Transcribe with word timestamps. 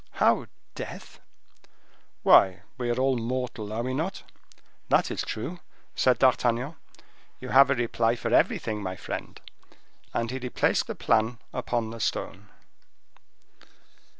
"How! 0.13 0.47
death?" 0.73 1.19
"Why, 2.23 2.63
we 2.75 2.89
are 2.89 2.99
all 2.99 3.17
mortal, 3.17 3.71
are 3.71 3.83
we 3.83 3.93
not?" 3.93 4.23
"That 4.89 5.11
is 5.11 5.21
true," 5.21 5.59
said 5.93 6.17
D'Artagnan; 6.17 6.75
"you 7.39 7.49
have 7.49 7.69
a 7.69 7.75
reply 7.75 8.15
for 8.15 8.33
everything, 8.33 8.81
my 8.81 8.95
friend." 8.95 9.39
And 10.11 10.31
he 10.31 10.39
replaced 10.39 10.87
the 10.87 10.95
plan 10.95 11.37
upon 11.53 11.91
the 11.91 11.99
stone. 11.99 12.49